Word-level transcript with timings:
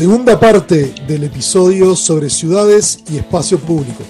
Segunda 0.00 0.40
parte 0.40 0.94
del 1.06 1.24
episodio 1.24 1.94
sobre 1.94 2.30
ciudades 2.30 3.04
y 3.10 3.18
espacio 3.18 3.58
público. 3.58 4.02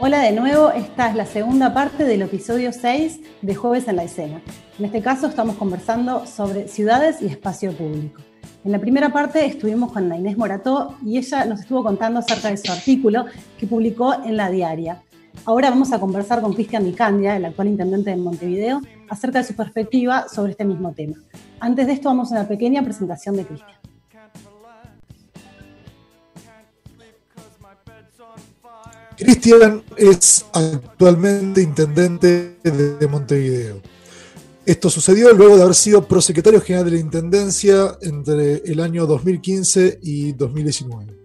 Hola 0.00 0.22
de 0.22 0.32
nuevo, 0.32 0.72
esta 0.72 1.08
es 1.08 1.14
la 1.14 1.24
segunda 1.24 1.72
parte 1.72 2.02
del 2.02 2.22
episodio 2.22 2.72
6 2.72 3.20
de 3.42 3.54
Jueves 3.54 3.86
en 3.86 3.94
la 3.94 4.02
Escena. 4.02 4.42
En 4.76 4.86
este 4.86 5.00
caso 5.00 5.28
estamos 5.28 5.54
conversando 5.54 6.26
sobre 6.26 6.66
ciudades 6.66 7.22
y 7.22 7.26
espacio 7.26 7.70
público. 7.70 8.22
En 8.64 8.72
la 8.72 8.80
primera 8.80 9.12
parte 9.12 9.46
estuvimos 9.46 9.92
con 9.92 10.08
la 10.08 10.16
Inés 10.16 10.36
Morató 10.36 10.96
y 11.06 11.16
ella 11.16 11.44
nos 11.44 11.60
estuvo 11.60 11.84
contando 11.84 12.18
acerca 12.18 12.50
de 12.50 12.56
su 12.56 12.72
artículo 12.72 13.26
que 13.56 13.68
publicó 13.68 14.14
en 14.24 14.36
La 14.36 14.50
Diaria. 14.50 15.00
Ahora 15.44 15.70
vamos 15.70 15.92
a 15.92 15.98
conversar 15.98 16.40
con 16.40 16.52
Cristian 16.52 16.84
Micandia, 16.84 17.36
el 17.36 17.44
actual 17.44 17.68
intendente 17.68 18.10
de 18.10 18.16
Montevideo, 18.16 18.80
acerca 19.08 19.38
de 19.38 19.44
su 19.44 19.54
perspectiva 19.54 20.26
sobre 20.28 20.52
este 20.52 20.64
mismo 20.64 20.92
tema. 20.92 21.16
Antes 21.58 21.86
de 21.86 21.94
esto 21.94 22.08
vamos 22.08 22.30
a 22.30 22.36
una 22.36 22.48
pequeña 22.48 22.82
presentación 22.82 23.36
de 23.36 23.46
Cristian. 23.46 23.80
Cristian 29.16 29.82
es 29.98 30.46
actualmente 30.52 31.60
intendente 31.60 32.56
de 32.62 33.08
Montevideo. 33.08 33.82
Esto 34.64 34.88
sucedió 34.88 35.32
luego 35.32 35.56
de 35.56 35.62
haber 35.62 35.74
sido 35.74 36.06
prosecretario 36.06 36.60
general 36.60 36.86
de 36.86 36.92
la 36.92 37.00
Intendencia 37.00 37.98
entre 38.02 38.62
el 38.64 38.80
año 38.80 39.06
2015 39.06 39.98
y 40.02 40.32
2019. 40.32 41.19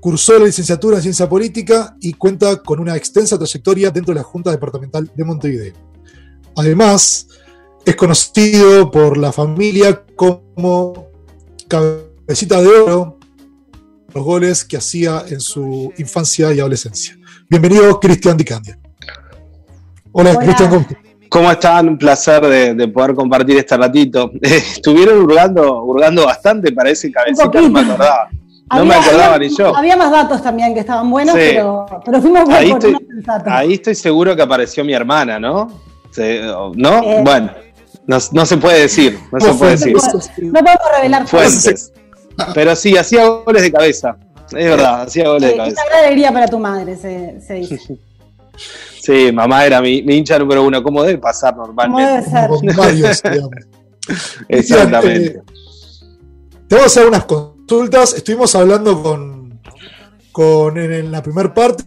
Cursó 0.00 0.38
la 0.38 0.46
licenciatura 0.46 0.96
en 0.96 1.02
Ciencia 1.02 1.28
Política 1.28 1.94
y 2.00 2.14
cuenta 2.14 2.56
con 2.62 2.80
una 2.80 2.96
extensa 2.96 3.36
trayectoria 3.36 3.90
dentro 3.90 4.14
de 4.14 4.20
la 4.20 4.24
Junta 4.24 4.50
Departamental 4.50 5.10
de 5.14 5.24
Montevideo. 5.24 5.74
Además, 6.56 7.28
es 7.84 7.96
conocido 7.96 8.90
por 8.90 9.18
la 9.18 9.32
familia 9.32 10.02
como 10.16 11.08
cabecita 11.68 12.60
de 12.60 12.68
oro, 12.68 13.18
los 14.14 14.24
goles 14.24 14.64
que 14.64 14.76
hacía 14.76 15.24
en 15.28 15.40
su 15.40 15.92
infancia 15.98 16.52
y 16.52 16.60
adolescencia. 16.60 17.16
Bienvenido, 17.48 18.00
Cristian 18.00 18.36
Dicandia. 18.36 18.78
Hola, 20.12 20.36
Cristian. 20.36 20.86
¿Cómo 21.28 21.50
están? 21.50 21.88
Un 21.88 21.98
placer 21.98 22.74
de, 22.74 22.88
poder 22.88 23.14
compartir 23.14 23.56
este 23.58 23.76
ratito. 23.76 24.32
estuvieron 24.42 25.22
hurgando, 25.22 25.84
hurgando 25.84 26.26
bastante 26.26 26.72
para 26.72 26.90
ese 26.90 27.12
cabecita, 27.12 27.60
no 27.60 27.70
me 27.70 27.80
acordaba. 27.80 28.30
No 28.76 28.84
me 28.84 28.94
acordaba 28.94 29.38
ni 29.38 29.48
yo. 29.48 29.76
Había 29.76 29.96
más 29.96 30.10
datos 30.10 30.42
también 30.42 30.74
que 30.74 30.80
estaban 30.80 31.10
buenos, 31.10 31.34
pero, 31.34 31.86
fuimos 32.20 32.44
por, 32.44 32.54
ahí, 32.54 32.70
estoy, 32.70 32.96
ahí 33.46 33.72
estoy 33.74 33.94
seguro 33.94 34.36
que 34.36 34.42
apareció 34.42 34.84
mi 34.84 34.92
hermana, 34.92 35.40
¿no? 35.40 35.68
¿No? 36.74 37.02
Eh. 37.02 37.20
bueno, 37.24 37.50
no, 38.06 38.46
se 38.46 38.56
puede 38.56 38.82
decir, 38.82 39.18
no 39.32 39.40
se 39.40 39.54
puede 39.54 39.72
decir. 39.72 39.96
No 40.42 40.60
podemos 40.60 40.92
revelar 40.96 41.26
fuentes. 41.26 41.92
Pero 42.54 42.74
sí, 42.76 42.96
hacía 42.96 43.26
goles 43.26 43.62
de 43.62 43.72
cabeza. 43.72 44.16
Es 44.52 44.68
verdad, 44.68 45.02
hacía 45.02 45.28
goles 45.28 45.50
de 45.50 45.56
cabeza. 45.56 45.82
Esa 45.86 45.98
alegría 45.98 46.32
para 46.32 46.48
tu 46.48 46.58
madre, 46.58 46.96
se, 46.96 47.40
se 47.40 47.54
dice. 47.54 47.98
Sí, 49.00 49.32
mamá 49.32 49.64
era 49.64 49.80
mi, 49.80 50.00
hincha 50.00 50.38
número 50.38 50.62
uno, 50.62 50.82
como 50.82 51.02
debe 51.02 51.16
pasar 51.16 51.56
normalmente. 51.56 52.30
Como 52.48 52.84
debe 52.84 53.14
ser. 53.14 53.40
Exactamente. 54.48 55.38
Eh, 55.38 55.42
te 56.68 56.74
voy 56.74 56.82
a 56.82 56.86
hacer 56.86 57.06
unas 57.06 57.24
cosas 57.24 57.49
Estuvimos 57.70 58.56
hablando 58.56 59.00
con, 59.00 59.60
con 60.32 60.76
en, 60.76 61.12
la 61.12 61.22
primera 61.22 61.54
parte 61.54 61.84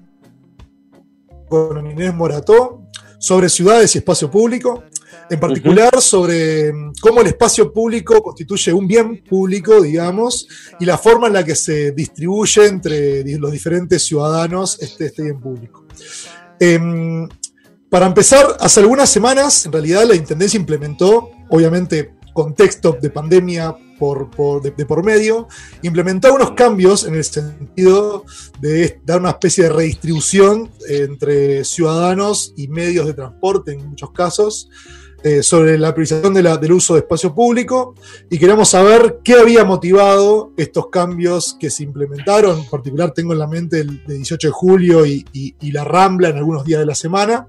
con 1.50 1.92
Inés 1.92 2.14
Morató 2.14 2.84
sobre 3.20 3.50
ciudades 3.50 3.94
y 3.94 3.98
espacio 3.98 4.32
público, 4.32 4.86
en 5.30 5.42
particular 5.42 6.00
sobre 6.00 6.72
mm, 6.72 6.94
cómo 7.02 7.20
el 7.20 7.28
espacio 7.28 7.74
público 7.74 8.24
constituye 8.24 8.72
un 8.72 8.88
bien 8.88 9.26
público, 9.26 9.82
digamos, 9.82 10.48
y 10.80 10.86
la 10.86 10.98
forma 10.98 11.28
en 11.28 11.34
la 11.34 11.44
que 11.44 11.54
se 11.54 11.92
distribuye 11.92 12.66
entre 12.66 13.38
los 13.38 13.52
diferentes 13.52 14.06
ciudadanos 14.06 14.82
este, 14.82 15.08
este 15.08 15.24
bien 15.24 15.42
público. 15.42 15.86
Em, 16.62 17.28
para 17.90 18.06
empezar, 18.06 18.56
hace 18.58 18.80
algunas 18.80 19.10
semanas, 19.10 19.66
en 19.66 19.74
realidad, 19.74 20.06
la 20.08 20.16
Intendencia 20.16 20.58
implementó, 20.58 21.32
obviamente, 21.50 22.14
contexto 22.34 22.98
de 23.00 23.10
pandemia 23.10 23.76
por, 24.00 24.62
de, 24.62 24.86
por 24.86 25.04
medio, 25.04 25.48
implementar 25.82 26.32
unos 26.32 26.52
cambios 26.52 27.06
en 27.06 27.16
el 27.16 27.24
sentido 27.24 28.26
de 28.60 29.00
dar 29.06 29.20
una 29.20 29.32
especie 29.32 29.66
de 29.66 29.70
redistribución 29.70 30.72
entre 30.90 31.64
ciudadanos 31.64 32.54
y 32.56 32.68
medios 32.68 33.06
de 33.06 33.14
transporte 33.14 33.74
en 33.74 33.90
muchos 33.90 34.12
casos. 34.12 34.70
Eh, 35.26 35.42
sobre 35.42 35.78
la 35.78 35.94
priorización 35.94 36.34
del 36.34 36.74
uso 36.74 36.96
de 36.96 37.00
espacio 37.00 37.34
público 37.34 37.96
y 38.30 38.38
queremos 38.38 38.68
saber 38.68 39.20
qué 39.24 39.36
había 39.36 39.64
motivado 39.64 40.52
estos 40.58 40.90
cambios 40.90 41.56
que 41.58 41.70
se 41.70 41.84
implementaron. 41.84 42.60
En 42.60 42.70
particular 42.70 43.14
tengo 43.14 43.32
en 43.32 43.40
la 43.40 43.48
mente 43.48 43.80
el 43.80 44.04
de 44.04 44.16
18 44.16 44.48
de 44.50 44.52
julio 44.52 45.06
y, 45.06 45.26
la 45.72 45.86
Rambla 45.86 46.28
en 46.28 46.36
algunos 46.36 46.66
días 46.66 46.82
de 46.82 46.86
la 46.86 46.94
semana. 46.94 47.48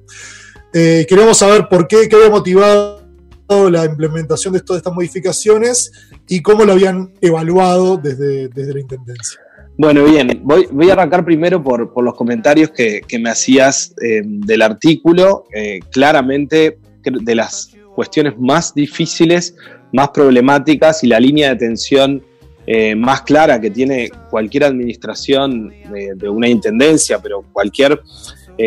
Eh, 0.72 1.04
queremos 1.08 1.36
saber 1.36 1.66
por 1.68 1.88
qué, 1.88 2.08
qué 2.08 2.14
había 2.14 2.30
motivado 2.30 3.03
la 3.48 3.84
implementación 3.84 4.54
de 4.54 4.60
todas 4.60 4.80
estas 4.80 4.94
modificaciones 4.94 5.92
y 6.28 6.40
cómo 6.40 6.64
lo 6.64 6.72
habían 6.72 7.12
evaluado 7.20 7.96
desde, 7.96 8.48
desde 8.48 8.74
la 8.74 8.80
Intendencia. 8.80 9.40
Bueno, 9.76 10.04
bien, 10.04 10.40
voy, 10.44 10.68
voy 10.70 10.88
a 10.90 10.92
arrancar 10.92 11.24
primero 11.24 11.62
por, 11.62 11.92
por 11.92 12.04
los 12.04 12.14
comentarios 12.14 12.70
que, 12.70 13.00
que 13.06 13.18
me 13.18 13.30
hacías 13.30 13.94
eh, 14.00 14.22
del 14.24 14.62
artículo. 14.62 15.46
Eh, 15.52 15.80
claramente, 15.90 16.78
de 17.02 17.34
las 17.34 17.72
cuestiones 17.94 18.34
más 18.38 18.72
difíciles, 18.72 19.56
más 19.92 20.10
problemáticas 20.10 21.02
y 21.04 21.08
la 21.08 21.20
línea 21.20 21.48
de 21.48 21.54
atención 21.54 22.22
eh, 22.66 22.94
más 22.94 23.22
clara 23.22 23.60
que 23.60 23.70
tiene 23.70 24.10
cualquier 24.30 24.64
administración 24.64 25.72
de 25.92 26.28
una 26.28 26.48
intendencia, 26.48 27.18
pero 27.18 27.44
cualquier 27.52 28.00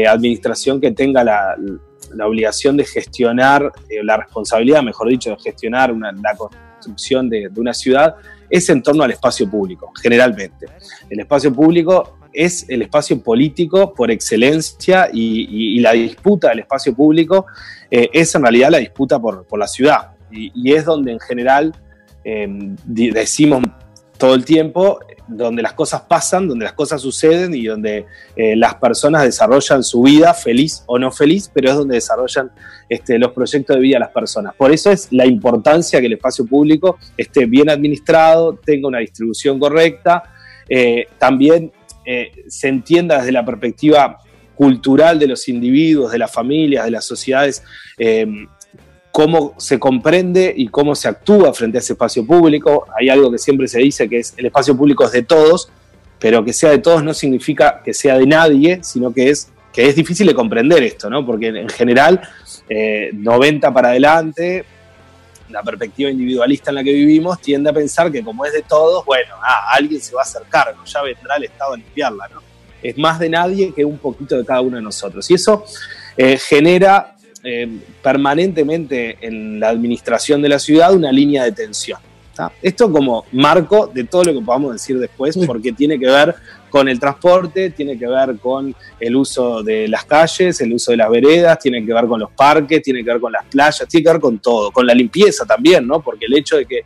administración 0.07 0.79
que 0.79 0.91
tenga 0.91 1.23
la, 1.23 1.55
la 2.15 2.27
obligación 2.27 2.77
de 2.77 2.85
gestionar, 2.85 3.71
eh, 3.89 4.03
la 4.03 4.17
responsabilidad, 4.17 4.83
mejor 4.83 5.09
dicho, 5.09 5.29
de 5.31 5.37
gestionar 5.37 5.93
la 5.95 6.35
construcción 6.35 7.29
de, 7.29 7.49
una 7.55 7.73
ciudad, 7.73 8.15
es 8.49 8.69
en 8.69 8.81
torno 8.81 9.03
al 9.03 9.11
espacio 9.11 9.49
público, 9.49 9.91
generalmente. 10.01 10.67
El 11.09 11.19
espacio 11.19 11.53
público 11.53 12.17
es 12.33 12.69
el 12.69 12.83
espacio 12.83 13.21
político 13.21 13.93
por 13.93 14.11
excelencia 14.11 15.09
y, 15.11 15.79
la 15.79 15.93
disputa 15.93 16.49
del 16.49 16.59
espacio 16.59 16.93
público 16.93 17.45
eh, 17.89 18.09
es 18.13 18.33
en 18.35 18.41
realidad 18.41 18.71
la 18.71 18.77
disputa 18.77 19.19
por, 19.19 19.45
la 19.57 19.67
ciudad. 19.67 20.11
Y, 20.31 20.73
es 20.73 20.85
donde 20.85 21.11
en 21.13 21.19
general 21.19 21.73
eh, 22.23 22.47
decimos 22.85 23.63
todo 24.17 24.35
el 24.35 24.45
tiempo, 24.45 24.99
donde 25.27 25.61
las 25.61 25.73
cosas 25.73 26.01
pasan, 26.01 26.47
donde 26.47 26.65
las 26.65 26.73
cosas 26.73 27.01
suceden 27.01 27.53
y 27.53 27.65
donde 27.65 28.05
eh, 28.35 28.55
las 28.55 28.75
personas 28.75 29.23
desarrollan 29.23 29.83
su 29.83 30.01
vida, 30.01 30.33
feliz 30.33 30.83
o 30.85 30.97
no 30.97 31.11
feliz, 31.11 31.49
pero 31.53 31.69
es 31.69 31.75
donde 31.75 31.95
desarrollan 31.95 32.51
este, 32.89 33.19
los 33.19 33.31
proyectos 33.31 33.75
de 33.75 33.81
vida 33.81 33.99
las 33.99 34.11
personas. 34.11 34.55
Por 34.55 34.71
eso 34.71 34.91
es 34.91 35.07
la 35.11 35.25
importancia 35.25 35.99
que 35.99 36.07
el 36.07 36.13
espacio 36.13 36.45
público 36.45 36.97
esté 37.17 37.45
bien 37.45 37.69
administrado, 37.69 38.55
tenga 38.55 38.87
una 38.87 38.99
distribución 38.99 39.59
correcta, 39.59 40.23
eh, 40.69 41.07
también 41.17 41.71
eh, 42.05 42.31
se 42.47 42.69
entienda 42.69 43.17
desde 43.17 43.31
la 43.31 43.45
perspectiva 43.45 44.17
cultural 44.55 45.19
de 45.19 45.27
los 45.27 45.47
individuos, 45.49 46.11
de 46.11 46.17
las 46.17 46.31
familias, 46.31 46.85
de 46.85 46.91
las 46.91 47.05
sociedades, 47.05 47.63
cómo 49.17 49.55
se 49.57 49.79
comprende 49.79 50.53
y 50.55 50.67
cómo 50.67 50.93
se 50.93 51.07
actúa 51.07 51.51
frente 51.51 51.79
a 51.79 51.81
ese 51.81 51.93
espacio 51.93 52.23
público. 52.23 52.85
Hay 52.95 53.09
algo 53.09 53.31
que 53.31 53.39
siempre 53.39 53.67
se 53.67 53.79
dice 53.79 54.07
que 54.07 54.19
es 54.19 54.35
el 54.37 54.45
espacio 54.45 54.77
público 54.77 55.05
es 55.05 55.11
de 55.11 55.23
todos, 55.23 55.71
pero 56.19 56.45
que 56.45 56.53
sea 56.53 56.69
de 56.69 56.77
todos 56.77 57.03
no 57.03 57.15
significa 57.15 57.81
que 57.83 57.95
sea 57.95 58.19
de 58.19 58.27
nadie, 58.27 58.79
sino 58.83 59.11
que 59.11 59.31
es, 59.31 59.49
que 59.73 59.87
es 59.87 59.95
difícil 59.95 60.27
de 60.27 60.35
comprender 60.35 60.83
esto, 60.83 61.09
¿no? 61.09 61.25
Porque 61.25 61.47
en 61.47 61.67
general, 61.67 62.21
90 63.11 63.67
eh, 63.67 63.71
para 63.71 63.89
adelante, 63.89 64.65
la 65.49 65.63
perspectiva 65.63 66.11
individualista 66.11 66.69
en 66.69 66.75
la 66.75 66.83
que 66.83 66.93
vivimos 66.93 67.41
tiende 67.41 67.71
a 67.71 67.73
pensar 67.73 68.11
que 68.11 68.23
como 68.23 68.45
es 68.45 68.53
de 68.53 68.61
todos, 68.61 69.03
bueno, 69.03 69.33
ah, 69.41 69.71
alguien 69.73 69.99
se 69.99 70.13
va 70.13 70.21
a 70.21 70.25
hacer 70.25 70.43
cargo, 70.47 70.85
ya 70.85 71.01
vendrá 71.01 71.37
el 71.37 71.45
Estado 71.45 71.73
a 71.73 71.77
limpiarla, 71.77 72.27
¿no? 72.27 72.43
Es 72.83 72.95
más 72.99 73.17
de 73.17 73.29
nadie 73.29 73.73
que 73.73 73.83
un 73.83 73.97
poquito 73.97 74.37
de 74.37 74.45
cada 74.45 74.61
uno 74.61 74.75
de 74.77 74.83
nosotros. 74.83 75.27
Y 75.31 75.33
eso 75.33 75.65
eh, 76.15 76.37
genera 76.37 77.16
eh, 77.49 77.65
permanentemente 78.03 79.17
en 79.21 79.57
la 79.57 79.69
administración 79.69 80.41
de 80.41 80.49
la 80.49 80.59
ciudad 80.59 80.93
una 80.93 81.13
línea 81.13 81.45
de 81.45 81.53
tensión. 81.53 81.97
Esto 82.61 82.91
como 82.91 83.23
marco 83.31 83.87
de 83.87 84.03
todo 84.03 84.25
lo 84.25 84.33
que 84.33 84.41
podamos 84.41 84.73
decir 84.73 84.99
después, 84.99 85.37
porque 85.47 85.71
tiene 85.71 85.97
que 85.97 86.07
ver 86.07 86.35
con 86.69 86.89
el 86.89 86.99
transporte, 86.99 87.69
tiene 87.69 87.97
que 87.97 88.05
ver 88.05 88.37
con 88.37 88.75
el 88.99 89.15
uso 89.15 89.63
de 89.63 89.87
las 89.87 90.03
calles, 90.03 90.59
el 90.59 90.73
uso 90.73 90.91
de 90.91 90.97
las 90.97 91.09
veredas, 91.09 91.57
tiene 91.57 91.85
que 91.85 91.93
ver 91.93 92.05
con 92.05 92.19
los 92.19 92.31
parques, 92.31 92.81
tiene 92.81 93.01
que 93.01 93.11
ver 93.11 93.21
con 93.21 93.31
las 93.31 93.45
playas, 93.45 93.87
tiene 93.87 94.03
que 94.03 94.11
ver 94.11 94.21
con 94.21 94.39
todo, 94.39 94.69
con 94.71 94.85
la 94.85 94.93
limpieza 94.93 95.45
también, 95.45 95.87
¿no? 95.87 96.01
Porque 96.01 96.25
el 96.25 96.37
hecho 96.37 96.57
de 96.57 96.65
que, 96.65 96.81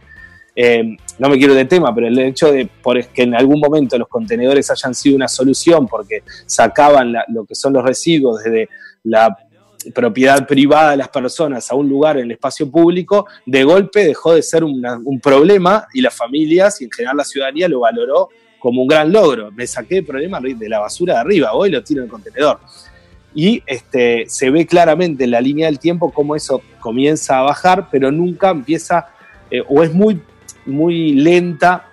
eh, 0.55 0.95
no 1.17 1.27
me 1.27 1.39
quiero 1.39 1.55
de 1.55 1.65
tema, 1.65 1.93
pero 1.95 2.07
el 2.07 2.19
hecho 2.19 2.51
de 2.51 2.69
que 3.11 3.23
en 3.23 3.33
algún 3.33 3.59
momento 3.59 3.97
los 3.97 4.07
contenedores 4.07 4.69
hayan 4.69 4.93
sido 4.93 5.15
una 5.15 5.27
solución 5.27 5.87
porque 5.87 6.21
sacaban 6.45 7.15
lo 7.29 7.45
que 7.45 7.55
son 7.55 7.73
los 7.73 7.83
residuos 7.83 8.43
desde 8.43 8.69
la 9.03 9.35
propiedad 9.94 10.45
privada 10.48 10.92
de 10.92 10.98
las 10.98 11.10
personas 11.10 11.72
a 11.72 11.75
un 11.75 11.89
lugar 11.89 12.18
en 12.18 12.25
el 12.25 12.31
espacio 12.31 12.69
público, 12.69 13.28
de 13.45 13.63
golpe 13.63 14.06
dejó 14.06 14.33
de 14.33 14.44
ser 14.44 14.63
un 14.63 15.19
problema 15.22 15.88
y 15.94 16.01
las 16.01 16.16
familias 16.16 16.81
y 16.81 16.86
en 16.86 16.92
general 16.92 17.18
la 17.18 17.24
ciudadanía 17.24 17.68
lo 17.68 17.81
valoró 17.81 18.30
como 18.62 18.83
un 18.83 18.88
gran 18.88 19.12
logro. 19.12 19.51
Me 19.51 19.68
saqué 19.68 19.98
el 19.98 20.06
problema 20.06 20.39
de 20.39 20.69
la 20.69 20.80
basura 20.80 21.16
de 21.16 21.19
arriba, 21.22 21.54
hoy 21.54 21.72
lo 21.72 21.83
tiro 21.83 22.01
en 22.01 22.06
el 22.06 22.12
contenedor. 22.12 22.60
Y 23.33 23.63
este, 23.66 24.25
se 24.28 24.50
ve 24.50 24.66
claramente 24.66 25.24
en 25.24 25.31
la 25.31 25.42
línea 25.42 25.66
del 25.66 25.80
tiempo 25.80 26.12
cómo 26.12 26.36
eso 26.36 26.62
comienza 26.80 27.39
a 27.39 27.42
bajar, 27.42 27.88
pero 27.89 28.12
nunca 28.12 28.50
empieza, 28.51 29.07
eh, 29.50 29.63
o 29.68 29.83
es 29.83 29.94
muy, 29.94 30.22
muy 30.66 31.13
lenta 31.13 31.88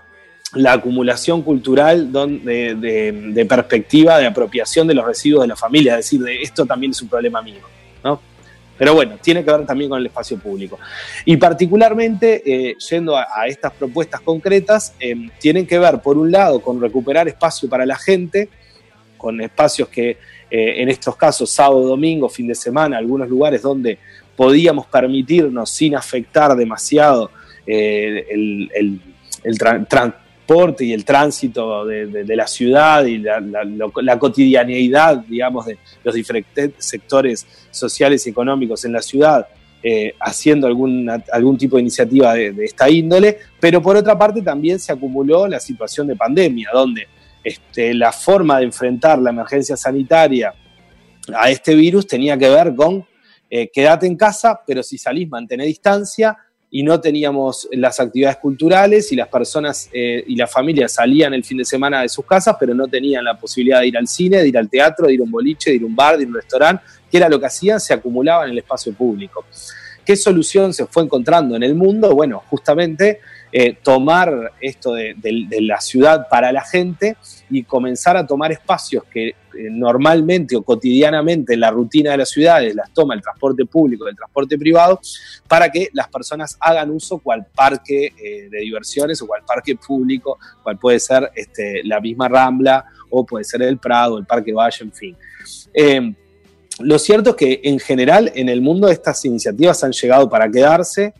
la 0.55 0.73
acumulación 0.73 1.43
cultural 1.43 2.13
de, 2.13 2.75
de, 3.35 3.47
perspectiva 3.47 4.19
de 4.19 4.27
apropiación 4.27 4.87
de 4.87 4.95
los 4.95 5.07
residuos 5.07 5.43
de 5.43 5.49
la 5.49 5.57
familia, 5.57 5.93
es 5.93 6.07
decir, 6.07 6.21
de 6.21 6.43
esto 6.43 6.65
también 6.65 6.93
es 6.93 7.03
un 7.03 7.09
problema 7.09 7.43
mío. 7.43 7.61
Pero 8.79 8.95
bueno, 8.95 9.17
tiene 9.21 9.45
que 9.45 9.51
ver 9.51 9.67
también 9.67 9.91
con 9.91 9.99
el 9.99 10.07
espacio 10.07 10.39
público. 10.39 10.79
Y 11.25 11.37
particularmente, 11.37 12.43
eh, 12.47 12.77
yendo 12.91 13.17
a, 13.17 13.47
estas 13.47 13.73
propuestas 13.73 14.21
concretas, 14.21 14.95
eh, 15.01 15.15
tienen 15.39 15.67
que 15.67 15.79
ver, 15.79 15.99
por 16.01 16.17
un 16.17 16.31
lado, 16.31 16.61
con 16.61 16.81
recuperar 16.81 17.29
espacio 17.29 17.69
para 17.69 17.85
la 17.85 17.97
gente, 17.97 18.49
con 19.17 19.41
espacios 19.41 19.89
que 19.89 20.11
eh, 20.51 20.83
en 20.83 20.89
estos 20.89 21.17
casos, 21.17 21.51
sábado, 21.51 21.83
domingo, 21.83 22.29
fin 22.29 22.47
de 22.47 22.55
semana, 22.55 22.97
algunos 22.97 23.29
lugares 23.29 23.63
donde 23.63 23.99
podíamos 24.37 24.87
permitirnos 24.87 25.69
sin 25.71 25.97
afectar 25.97 26.55
demasiado 26.55 27.31
el, 27.67 28.71
el, 28.73 29.59
y 30.79 30.93
el 30.95 31.05
tránsito 31.05 31.85
de, 31.85 32.37
la 32.37 32.47
ciudad 32.47 33.05
y 33.05 33.19
la, 33.19 34.19
cotidianeidad, 34.19 35.19
digamos, 35.19 35.67
de 35.67 35.79
los 36.03 36.15
diferentes 36.15 36.73
sectores 36.79 37.47
sociales 37.71 38.27
y 38.27 38.31
económicos 38.31 38.83
en 38.87 38.93
la 38.93 39.03
ciudad, 39.03 39.47
eh, 39.83 40.15
haciendo 40.21 40.67
algún, 40.67 41.09
algún 41.31 41.59
tipo 41.59 41.77
de 41.77 41.83
iniciativa 41.83 42.33
de, 42.33 42.65
esta 42.65 42.89
índole, 42.89 43.39
pero 43.61 43.83
por 43.83 43.97
otra 43.97 44.17
parte 44.17 44.41
también 44.41 44.79
se 44.79 44.91
acumuló 44.91 45.47
la 45.47 45.61
situación 45.61 46.07
de 46.07 46.17
pandemia, 46.17 46.71
donde 46.73 47.07
este, 47.45 47.93
la 47.93 48.11
forma 48.11 48.59
de 48.59 48.65
enfrentar 48.65 49.19
la 49.19 49.31
emergencia 49.31 49.77
sanitaria 49.77 50.55
a 51.37 51.51
este 51.51 51.75
virus 51.75 52.07
tenía 52.07 52.39
que 52.39 52.49
ver 52.49 52.75
con 52.75 53.05
eh, 53.51 53.71
quédate 53.73 54.07
en 54.07 54.17
casa, 54.17 54.61
pero 54.67 54.83
si 54.83 54.97
salís, 54.97 55.29
mantén 55.29 55.61
distancia, 55.61 56.37
y 56.71 56.83
no 56.83 57.01
teníamos 57.01 57.69
las 57.73 57.99
actividades 57.99 58.37
culturales 58.37 59.11
y 59.13 59.17
las 59.17 59.29
personas 59.29 59.89
eh, 59.93 60.23
y 60.27 60.37
las 60.37 60.51
familias 60.51 60.93
salían 60.93 61.33
el 61.33 61.45
fin 61.45 61.59
de 61.59 61.65
semana 61.65 62.03
de 62.03 62.09
sus 62.09 62.27
casas, 62.27 62.57
pero 62.61 62.75
no 62.75 62.87
tenían 62.87 63.25
la 63.25 63.39
posibilidad 63.39 63.81
de 63.81 63.89
ir 63.89 63.97
al 63.97 64.07
cine, 64.07 64.39
de 64.39 64.49
ir 64.49 64.59
al 64.59 64.69
teatro, 64.69 65.07
de 65.07 65.15
ir 65.15 65.21
a 65.21 65.25
un 65.25 65.31
boliche, 65.31 65.71
de 65.71 65.77
ir 65.77 65.83
a 65.83 65.87
un 65.87 65.97
bar, 65.97 66.17
de 66.17 66.25
ir 66.25 66.29
a 66.29 66.31
un 66.31 66.37
restaurante, 66.37 66.85
que 67.11 67.17
era 67.17 67.29
lo 67.29 67.41
que 67.41 67.47
hacían, 67.47 67.81
se 67.81 67.95
acumulaban 67.95 68.47
en 68.47 68.53
el 68.53 68.59
espacio 68.59 68.93
público. 68.93 69.47
¿Qué 70.05 70.17
solución 70.17 70.73
se 70.73 70.87
fue 70.87 71.03
encontrando 71.03 71.57
en 71.57 71.63
el 71.63 71.75
mundo? 71.75 72.15
Bueno, 72.15 72.43
justamente 72.49 73.21
eh, 73.51 73.77
tomar 73.83 74.53
esto 74.61 74.93
de, 74.93 75.15
la 75.61 75.81
ciudad 75.81 76.29
para 76.29 76.53
la 76.53 76.63
gente 76.63 77.17
y 77.51 77.63
comenzar 77.63 78.17
a 78.17 78.27
tomar 78.27 78.53
espacios 78.53 79.05
que 79.05 79.35
normalmente 79.71 80.57
o 80.57 80.63
cotidianamente 80.63 81.55
en 81.55 81.61
la 81.61 81.71
rutina 81.71 82.13
de 82.13 82.19
las 82.19 82.31
ciudades 82.31 82.75
las 82.75 82.93
toma 82.93 83.15
el 83.15 83.23
transporte 83.23 83.65
público, 83.65 84.07
el 84.07 84.17
transporte 84.17 84.59
privado, 84.59 85.01
para 85.47 85.71
que 85.71 85.89
las 85.93 86.09
personas 86.09 86.57
hagan 86.61 86.91
uso 86.91 87.19
cual 87.19 87.47
parque 87.55 88.13
eh, 88.17 88.49
de 88.51 88.59
diversiones 88.61 89.21
o 89.23 89.27
cual 89.27 89.43
parque 89.47 89.77
público, 89.77 90.39
cual 90.63 90.79
puede 90.79 91.01
ser 91.01 91.31
este, 91.35 91.83
la 91.85 92.01
misma 92.01 92.29
Rambla 92.29 92.85
o 93.11 93.25
puede 93.25 93.45
ser 93.45 93.63
el 93.63 93.79
Prado, 93.79 94.19
el 94.19 94.27
Parque 94.27 94.53
Valle, 94.53 94.85
en 94.85 94.93
fin. 94.93 95.17
lo 96.81 96.99
cierto 96.99 97.31
es 97.31 97.37
que 97.37 97.61
en 97.65 97.79
general 97.79 98.31
en 98.35 98.49
el 98.49 98.61
mundo 98.61 98.89
estas 98.89 99.25
iniciativas 99.25 99.83
han 99.83 99.93
llegado 99.93 100.29
para 100.29 100.51
quedarse. 100.51 101.15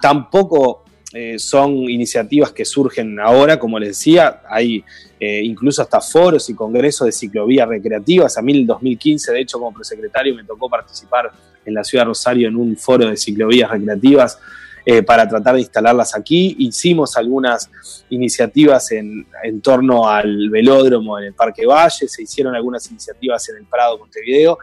tampoco 0.00 0.82
eh, 1.14 1.38
son 1.38 1.90
iniciativas 1.90 2.52
que 2.52 2.64
surgen 2.64 3.20
ahora, 3.20 3.58
como 3.58 3.78
les 3.78 3.90
decía, 3.90 4.40
hay 4.48 4.82
eh, 5.20 5.42
incluso 5.44 5.82
hasta 5.82 6.00
foros 6.00 6.48
y 6.48 6.54
congresos 6.54 7.04
de 7.04 7.12
ciclovías 7.12 7.68
recreativas. 7.68 8.38
A 8.38 8.42
mí 8.42 8.58
en 8.58 8.66
2015, 8.66 9.32
de 9.32 9.40
hecho, 9.40 9.58
como 9.58 9.74
prosecretario 9.74 10.34
me 10.34 10.44
tocó 10.44 10.70
participar 10.70 11.30
en 11.66 11.74
la 11.74 11.84
ciudad 11.84 12.04
de 12.04 12.08
Rosario 12.08 12.48
en 12.48 12.56
un 12.56 12.76
foro 12.78 13.08
de 13.08 13.16
ciclovías 13.18 13.70
recreativas 13.70 14.38
eh, 14.86 15.02
para 15.02 15.28
tratar 15.28 15.54
de 15.54 15.60
instalarlas 15.60 16.16
aquí. 16.16 16.56
Hicimos 16.58 17.14
algunas 17.18 17.70
iniciativas 18.08 18.90
en, 18.92 19.26
en, 19.44 19.60
torno 19.60 20.08
al 20.08 20.48
velódromo 20.48 21.18
en 21.18 21.26
el 21.26 21.34
Parque 21.34 21.66
Valle, 21.66 22.08
se 22.08 22.22
hicieron 22.22 22.54
algunas 22.54 22.90
iniciativas 22.90 23.46
en 23.50 23.56
el 23.56 23.64
Prado 23.64 23.98
Montevideo. 23.98 24.58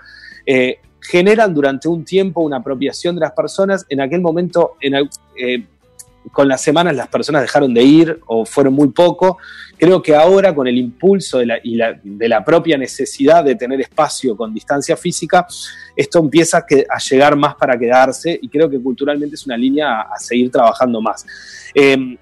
generan 1.00 1.54
durante 1.54 1.88
un 1.88 2.04
tiempo 2.04 2.42
una 2.42 2.57
apropiación 2.57 3.13
de 3.16 3.22
las 3.22 3.34
personas. 3.34 3.86
En 3.88 4.02
aquel 4.02 4.19
momento, 4.19 4.78
en, 4.81 4.95
con 6.31 6.48
las 6.48 6.62
semanas 6.62 6.95
las 6.95 7.07
personas 7.07 7.42
dejaron 7.42 7.74
de 7.74 7.83
ir 7.83 8.19
o 8.27 8.45
fueron 8.45 8.74
muy 8.74 8.89
poco. 8.89 9.38
Creo 9.77 10.01
que 10.01 10.16
ahora 10.16 10.54
con 10.54 10.68
el 10.68 10.77
impulso 10.77 11.39
de 11.39 11.45
la, 11.45 11.60
y 11.63 11.80
de 12.04 12.30
la 12.30 12.44
propia 12.44 12.77
necesidad 12.77 13.44
de 13.44 13.56
tener 13.56 13.80
espacio 13.81 14.36
con 14.36 14.54
distancia 14.54 14.98
física, 14.98 15.48
esto 15.95 16.19
empieza 16.19 16.57
a 16.89 17.00
llegar 17.00 17.36
más 17.36 17.56
para 17.56 17.77
quedarse 17.77 18.38
y 18.42 18.50
creo 18.50 18.69
que 18.69 18.80
culturalmente 18.80 19.36
es 19.36 19.45
una 19.45 19.57
línea 19.57 20.01
a, 20.01 20.18
seguir 20.19 20.51
trabajando 20.51 21.01
más. 21.01 21.25
Em, 21.74 22.18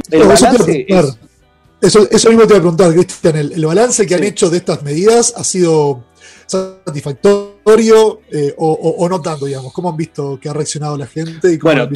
eso, 1.80 2.08
eso, 2.10 2.30
mismo 2.30 2.44
te 2.48 2.54
voy 2.54 2.58
a 2.58 2.62
preguntar, 2.62 2.94
Cristian, 2.94 3.36
el, 3.36 3.66
balance 3.66 4.06
que 4.06 4.16
han 4.16 4.24
hecho 4.24 4.50
de 4.50 4.58
estas 4.58 4.82
medidas 4.84 5.34
ha 5.36 5.44
sido 5.44 6.04
satisfactorio 6.48 8.22
eh, 8.32 8.54
o, 8.58 9.08
no 9.10 9.22
tanto, 9.22 9.46
digamos? 9.46 9.74
¿Cómo 9.74 9.90
han 9.90 9.98
visto 9.98 10.40
que 10.42 10.50
ha 10.50 10.54
reaccionado 10.54 10.98
la 10.98 11.08
gente? 11.08 11.54
Y 11.54 11.58
bueno, 11.58 11.88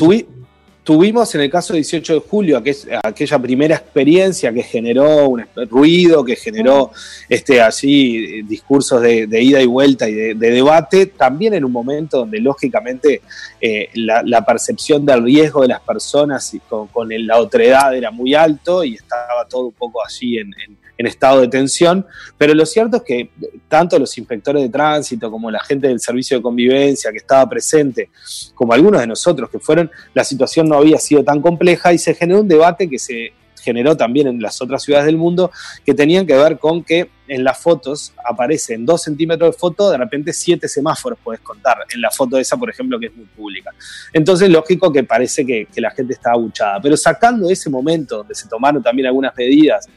Tuvimos 0.83 1.35
en 1.35 1.41
el 1.41 1.51
caso 1.51 1.73
18 1.73 2.13
de 2.15 2.19
julio 2.21 2.63
aquella 3.03 3.39
primera 3.39 3.75
experiencia 3.75 4.51
que 4.51 4.63
generó 4.63 5.29
un 5.29 5.45
ruido, 5.69 6.25
que 6.25 6.35
generó 6.35 6.91
este, 7.29 7.61
así 7.61 8.41
discursos 8.41 8.99
de, 8.99 9.43
ida 9.43 9.61
y 9.61 9.67
vuelta 9.67 10.09
y 10.09 10.13
de, 10.13 10.33
debate, 10.33 11.05
también 11.05 11.53
en 11.53 11.65
un 11.65 11.71
momento 11.71 12.17
donde 12.17 12.39
lógicamente 12.39 13.21
eh, 13.61 13.89
la, 13.93 14.43
percepción 14.43 15.05
del 15.05 15.23
riesgo 15.23 15.61
de 15.61 15.67
las 15.67 15.81
personas 15.81 16.51
con, 16.67 16.87
con, 16.87 17.09
la 17.27 17.37
otredad 17.37 17.95
era 17.95 18.09
muy 18.09 18.33
alto 18.33 18.83
y 18.83 18.95
estaba 18.95 19.45
todo 19.47 19.67
un 19.67 19.73
poco 19.73 20.03
allí 20.03 20.39
en 20.39 20.51
en 21.01 21.07
estado 21.07 21.41
de 21.41 21.47
tensión, 21.47 22.05
pero 22.37 22.53
lo 22.53 22.65
cierto 22.65 22.97
es 22.97 23.03
que 23.03 23.31
tanto 23.67 23.97
los 23.97 24.15
inspectores 24.17 24.61
de 24.61 24.69
tránsito 24.69 25.31
como 25.31 25.49
la 25.49 25.59
gente 25.59 25.87
del 25.87 25.99
servicio 25.99 26.37
de 26.37 26.43
convivencia 26.43 27.11
que 27.11 27.17
estaba 27.17 27.49
presente, 27.49 28.09
como 28.53 28.73
algunos 28.73 29.01
de 29.01 29.07
nosotros 29.07 29.49
que 29.49 29.59
fueron, 29.59 29.89
la 30.13 30.23
situación 30.23 30.69
no 30.69 30.75
había 30.75 30.99
sido 30.99 31.23
tan 31.23 31.41
compleja 31.41 31.91
y 31.91 31.97
se 31.97 32.13
generó 32.13 32.41
un 32.41 32.47
debate 32.47 32.87
que 32.87 32.99
se 32.99 33.33
generó 33.61 33.95
también 33.95 34.27
en 34.27 34.41
las 34.41 34.61
otras 34.61 34.83
ciudades 34.83 35.05
del 35.05 35.17
mundo, 35.17 35.51
que 35.85 35.93
tenían 35.93 36.25
que 36.25 36.35
ver 36.35 36.57
con 36.57 36.83
que 36.83 37.09
en 37.27 37.43
las 37.43 37.57
fotos 37.57 38.13
aparecen 38.25 38.85
dos 38.85 39.03
centímetros 39.03 39.53
de 39.53 39.59
foto, 39.59 39.89
de 39.89 39.97
repente 39.97 40.33
siete 40.33 40.67
semáforos 40.67 41.19
puedes 41.23 41.41
contar 41.41 41.77
en 41.93 42.01
la 42.01 42.11
foto 42.11 42.37
esa, 42.37 42.57
por 42.57 42.69
ejemplo, 42.69 42.99
que 42.99 43.07
es 43.07 43.15
muy 43.15 43.25
pública. 43.25 43.71
Entonces, 44.11 44.49
lógico 44.49 44.91
que 44.91 45.03
parece 45.03 45.45
que, 45.45 45.67
que 45.73 45.79
la 45.79 45.91
gente 45.91 46.13
está 46.13 46.31
abuchada, 46.31 46.79
pero 46.81 46.97
sacando 46.97 47.49
ese 47.49 47.69
momento 47.69 48.17
donde 48.17 48.35
se 48.35 48.47
tomaron 48.47 48.83
también 48.83 49.07
algunas 49.07 49.35
medidas 49.35 49.87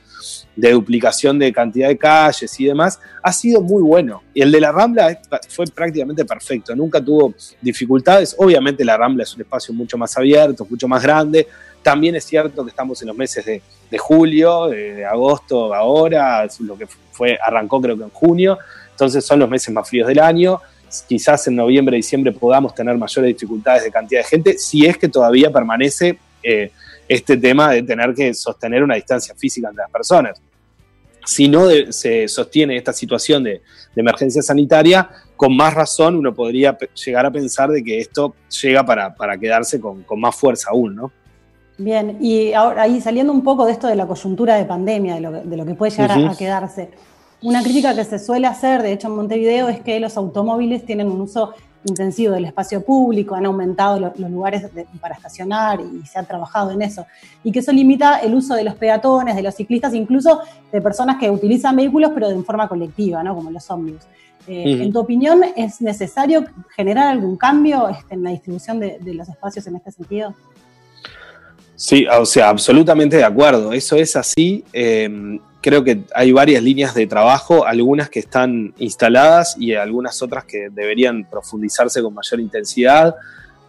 de 0.57 0.73
duplicación 0.73 1.39
de 1.39 1.53
cantidad 1.53 1.89
de 1.89 1.99
calles 1.99 2.59
y 2.61 2.65
demás, 2.65 3.01
ha 3.23 3.33
sido 3.33 3.61
muy 3.61 3.83
bueno. 3.83 4.23
Y 4.33 4.43
el 4.43 4.53
de 4.53 4.61
la 4.61 4.73
Rambla 4.73 5.19
fue 5.49 5.67
prácticamente 5.67 6.25
perfecto, 6.25 6.75
nunca 6.75 7.01
tuvo 7.01 7.35
dificultades. 7.61 8.35
Obviamente 8.39 8.85
la 8.85 8.97
Rambla 8.97 9.25
es 9.25 9.35
un 9.35 9.43
espacio 9.43 9.75
mucho 9.75 9.99
más 9.99 10.17
abierto, 10.17 10.67
mucho 10.69 10.89
más 10.89 11.03
grande. 11.03 11.47
También 11.83 12.17
es 12.17 12.25
cierto 12.25 12.65
que 12.65 12.71
estamos 12.71 13.01
en 13.03 13.09
los 13.09 13.17
meses 13.17 13.45
de, 13.45 13.63
julio, 13.99 14.69
de, 14.69 15.05
agosto 15.05 15.75
ahora, 15.75 16.47
lo 16.61 16.77
que 16.77 16.87
fue, 17.13 17.39
arrancó 17.45 17.81
creo 17.81 17.97
que 17.97 18.05
en 18.05 18.11
junio, 18.11 18.59
entonces 18.91 19.25
son 19.25 19.39
los 19.39 19.49
meses 19.49 19.73
más 19.73 19.89
fríos 19.89 20.09
del 20.09 20.19
año. 20.19 20.61
Quizás 21.09 21.47
en 21.49 21.57
noviembre, 21.57 21.97
diciembre 21.97 22.33
podamos 22.33 22.75
tener 22.75 22.97
mayores 22.97 23.35
dificultades 23.35 23.85
de 23.85 23.91
cantidad 23.91 24.21
de 24.21 24.25
gente, 24.25 24.59
si 24.59 24.87
es 24.87 24.97
que 24.97 25.09
todavía 25.09 25.51
permanece 25.51 26.19
eh, 26.43 26.71
este 27.09 27.37
tema 27.37 27.71
de 27.71 27.83
tener 27.83 28.15
que 28.15 28.33
sostener 28.35 28.83
una 28.83 28.95
distancia 28.95 29.35
física 29.35 29.69
entre 29.69 29.83
las 29.83 29.91
personas. 29.91 30.41
Si 31.27 31.49
no 31.49 31.69
se 31.91 32.29
sostiene 32.29 32.77
esta 32.77 32.93
situación 32.93 33.45
de, 33.45 33.63
emergencia 33.97 34.43
sanitaria, 34.43 35.09
con 35.37 35.57
más 35.57 35.73
razón 35.73 36.17
uno 36.17 36.35
podría 36.35 36.77
llegar 37.05 37.27
a 37.27 37.31
pensar 37.31 37.71
de 37.71 37.83
que 37.83 38.01
esto 38.01 38.35
llega 38.63 38.85
para, 38.85 39.39
quedarse 39.39 39.81
con, 39.81 40.05
más 40.17 40.35
fuerza 40.35 40.71
aún, 40.71 40.97
¿no? 40.97 41.13
Bien, 41.79 42.19
y 42.21 42.53
ahora 42.53 42.83
ahí 42.83 43.01
saliendo 43.01 43.33
un 43.33 43.43
poco 43.43 43.67
de 43.67 43.73
esto 43.73 43.87
de 43.89 43.97
la 43.97 44.07
coyuntura 44.07 44.57
de 44.57 44.65
pandemia, 44.65 45.15
de 45.15 45.57
lo, 45.57 45.67
que 45.67 45.75
puede 45.75 45.91
llegar 45.91 46.11
a, 46.13 46.37
quedarse, 46.37 46.91
una 47.43 47.63
crítica 47.63 47.95
que 47.95 48.05
se 48.05 48.19
suele 48.19 48.47
hacer, 48.47 48.83
de 48.83 48.93
hecho 48.93 49.09
en 49.09 49.15
Montevideo, 49.15 49.69
es 49.69 49.81
que 49.81 49.99
los 50.01 50.17
automóviles 50.17 50.85
tienen 50.85 51.09
un 51.09 51.21
uso 51.21 51.55
intensivo 51.85 52.35
del 52.35 52.47
espacio 52.47 52.85
público, 52.85 53.35
han 53.35 53.47
aumentado 53.47 54.01
los 54.01 54.31
lugares 54.31 54.67
para 55.01 55.15
estacionar 55.15 55.81
y 55.81 56.07
se 56.07 56.19
ha 56.19 56.23
trabajado 56.23 56.71
en 56.71 56.83
eso. 56.83 57.07
Y 57.43 57.53
que 57.53 57.59
eso 57.61 57.73
limita 57.73 58.19
el 58.19 58.35
uso 58.35 58.55
de 58.55 58.65
los 58.65 58.75
peatones, 58.75 59.37
de 59.37 59.43
los 59.43 59.55
ciclistas, 59.55 59.95
incluso 59.95 60.41
de 60.73 60.81
personas 60.81 61.19
que 61.19 61.31
utilizan 61.31 61.77
vehículos, 61.77 62.11
pero 62.15 62.29
de 62.29 62.43
forma 62.43 62.69
colectiva, 62.69 63.23
¿no? 63.23 63.35
como 63.35 63.51
los 63.51 63.71
ómnibus. 63.71 64.03
Eh, 64.47 64.83
¿En 64.83 64.93
tu 64.93 64.99
opinión 64.99 65.43
es 65.57 65.81
necesario 65.81 66.45
generar 66.77 67.09
algún 67.09 67.37
cambio 67.37 67.89
este, 67.89 68.15
en 68.15 68.23
la 68.23 68.31
distribución 68.31 68.79
de, 68.79 68.99
los 69.03 69.29
espacios 69.29 69.67
en 69.67 69.77
este 69.77 69.93
sentido? 69.93 70.35
Sí, 71.77 72.07
o 72.07 72.27
sea, 72.27 72.51
absolutamente 72.51 73.17
de 73.17 73.25
acuerdo. 73.25 73.73
Eso 73.73 73.97
es 73.97 74.15
así. 74.17 74.65
Eh, 74.73 75.39
creo 75.65 75.83
que 75.83 76.03
hay 76.15 76.31
varias 76.31 76.63
líneas 76.63 76.95
de 76.95 77.07
trabajo, 77.07 77.65
algunas 77.65 78.11
que 78.11 78.19
están 78.19 78.75
instaladas 78.77 79.57
y 79.59 79.73
algunas 79.73 80.21
otras 80.21 80.45
que 80.45 80.69
deberían 80.71 81.25
profundizarse 81.25 82.03
con 82.03 82.13
mayor 82.13 82.39
intensidad. 82.39 83.15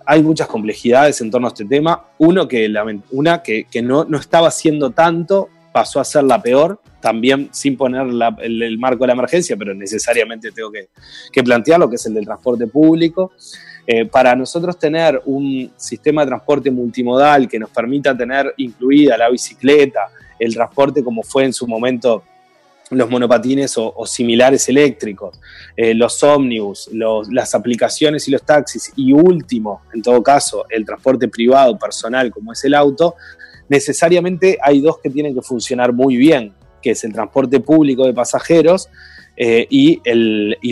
Hay 0.05 0.21
muchas 0.21 0.47
complejidades 0.47 1.21
en 1.21 1.31
torno 1.31 1.47
a 1.47 1.51
este 1.51 1.63
tema. 1.63 2.03
Uno 2.17 2.49
que, 2.49 2.69
una 3.11 3.41
que, 3.41 3.65
no, 3.81 4.03
no, 4.03 4.17
estaba 4.17 4.49
haciendo 4.49 4.89
tanto, 4.89 5.47
pasó 5.71 6.01
a 6.01 6.03
ser 6.03 6.25
la 6.25 6.41
peor, 6.41 6.81
también 6.99 7.47
sin 7.53 7.77
poner 7.77 8.07
el, 8.41 8.77
marco 8.77 9.05
de 9.05 9.07
la 9.07 9.13
emergencia, 9.13 9.55
pero 9.55 9.73
necesariamente 9.73 10.51
tengo 10.51 10.73
que, 10.73 10.89
que 11.31 11.43
plantearlo, 11.43 11.89
que 11.89 11.95
es 11.95 12.05
el 12.07 12.13
del 12.13 12.25
transporte 12.25 12.67
público. 12.67 13.31
Eh, 13.87 14.03
para 14.03 14.35
nosotros 14.35 14.77
tener 14.77 15.21
un 15.23 15.71
sistema 15.77 16.23
de 16.23 16.27
transporte 16.27 16.69
multimodal 16.71 17.47
que 17.47 17.57
nos 17.57 17.69
permita 17.69 18.17
tener 18.17 18.53
incluida 18.57 19.15
la 19.15 19.29
bicicleta, 19.29 20.09
el 20.39 20.53
transporte 20.53 21.03
como 21.03 21.23
fue 21.23 21.45
en 21.45 21.53
su 21.53 21.67
momento 21.67 22.23
los 22.91 23.09
monopatines 23.09 23.75
o, 23.77 24.05
similares 24.05 24.69
eléctricos, 24.69 25.39
eh, 25.75 25.93
los 25.93 26.21
ómnibus, 26.23 26.89
las 27.31 27.55
aplicaciones 27.55 28.27
y 28.27 28.31
los 28.31 28.43
taxis, 28.43 28.93
y 28.95 29.11
último, 29.11 29.81
en 29.93 30.01
todo 30.01 30.21
caso, 30.21 30.65
el 30.69 30.85
transporte 30.85 31.27
privado 31.27 31.77
personal 31.79 32.31
como 32.31 32.53
es 32.53 32.63
el 32.63 32.75
auto, 32.75 33.15
necesariamente 33.69 34.59
hay 34.61 34.81
dos 34.81 34.99
que 34.99 35.09
tienen 35.09 35.33
que 35.33 35.41
funcionar 35.41 35.93
muy 35.93 36.15
bien, 36.15 36.53
que 36.81 36.91
es 36.91 37.03
el 37.03 37.13
transporte 37.13 37.59
público 37.59 38.05
de 38.05 38.13
pasajeros 38.13 38.89
eh, 39.37 39.67
y, 39.69 40.01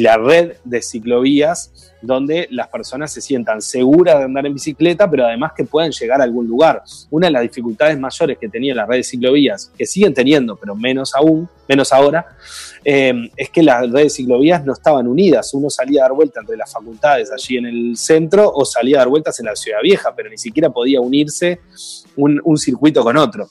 la 0.02 0.18
red 0.18 0.54
de 0.64 0.82
ciclovías 0.82 1.94
donde 2.02 2.48
las 2.52 2.68
personas 2.68 3.12
se 3.14 3.22
sientan 3.22 3.62
seguras 3.62 4.18
de 4.18 4.26
andar 4.26 4.46
en 4.46 4.54
bicicleta, 4.54 5.10
pero 5.10 5.26
además 5.26 5.54
que 5.56 5.64
puedan 5.64 5.92
llegar 5.92 6.20
a 6.20 6.26
algún 6.26 6.46
lugar. 6.48 6.84
Una 7.10 7.28
de 7.28 7.32
las 7.32 7.44
dificultades 7.44 7.98
mayores 7.98 8.38
que 8.38 8.50
tenía 8.50 8.76
la 8.76 8.86
red 8.86 8.98
de 8.98 9.04
ciclovías, 9.04 9.72
que 9.78 9.86
siguen 9.86 10.14
teniendo, 10.14 10.58
pero 10.58 10.76
menos 10.76 11.16
aún, 11.16 11.48
menos 11.68 11.94
ahora, 11.94 12.36
eh, 12.84 13.14
es 13.38 13.50
que 13.50 13.64
las 13.64 13.90
redes 13.90 14.04
de 14.04 14.10
ciclovías 14.10 14.66
no 14.66 14.74
estaban 14.74 15.08
unidas. 15.08 15.54
Uno 15.54 15.70
salía 15.70 16.02
a 16.02 16.04
dar 16.10 16.14
vueltas 16.14 16.42
entre 16.42 16.58
las 16.58 16.72
facultades 16.72 17.32
allí 17.32 17.58
en 17.58 17.66
el 17.68 17.96
centro 17.96 18.52
o 18.54 18.66
salía 18.66 18.98
a 18.98 19.00
dar 19.00 19.08
vueltas 19.08 19.40
en 19.40 19.46
la 19.46 19.56
ciudad 19.56 19.80
vieja, 19.82 20.14
pero 20.14 20.30
ni 20.30 20.38
siquiera 20.38 20.70
podía 20.70 21.00
unirse 21.00 21.62
un 22.18 22.58
circuito 22.58 23.02
con 23.02 23.16
otro. 23.16 23.50